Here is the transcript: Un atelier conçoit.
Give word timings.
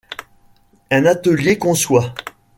Un 0.89 1.05
atelier 1.05 1.59
conçoit. 1.59 2.15